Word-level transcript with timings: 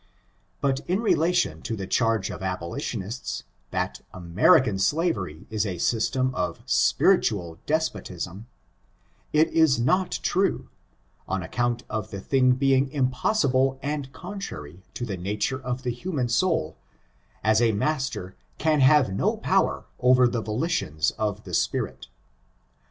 But 0.61 0.79
in 0.87 0.99
relation 0.99 1.61
to 1.61 1.75
the 1.75 1.85
charge 1.85 2.31
of 2.31 2.41
abolitionists, 2.41 3.43
that 3.69 4.01
Ameri 4.15 4.63
can 4.63 4.79
slavery 4.79 5.45
is 5.51 5.63
a 5.63 5.77
system 5.77 6.33
of 6.33 6.63
spiritual 6.65 7.59
despotism, 7.67 8.47
it 9.31 9.49
is 9.49 9.79
not 9.79 10.09
true, 10.23 10.69
on 11.27 11.43
account 11.43 11.83
of 11.87 12.09
the 12.09 12.19
thing 12.19 12.53
being 12.53 12.89
impossible 12.89 13.77
and 13.83 14.11
contrary 14.11 14.81
to 14.95 15.05
the 15.05 15.17
nature 15.17 15.61
of 15.61 15.83
the 15.83 15.91
human 15.91 16.29
soul, 16.29 16.77
as 17.43 17.61
a 17.61 17.71
master 17.71 18.35
can 18.57 18.79
have 18.79 19.13
no 19.13 19.37
power 19.37 19.85
over 19.99 20.27
the 20.27 20.41
volitions 20.41 21.11
of 21.11 21.43
the 21.43 21.53
spirit. 21.53 22.07